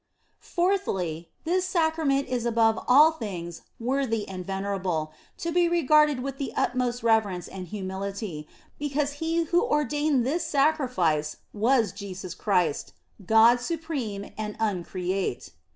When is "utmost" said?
6.55-7.03